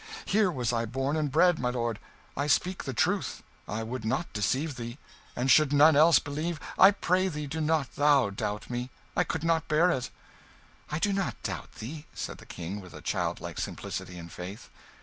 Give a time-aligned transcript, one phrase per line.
[0.25, 1.99] Here was I born and bred, my lord;
[2.35, 4.97] I speak the truth; I would not deceive thee;
[5.35, 9.43] and should none else believe, I pray thee do not thou doubt me I could
[9.43, 10.09] not bear it."
[10.89, 14.71] "I do not doubt thee," said the King, with a childlike simplicity and faith.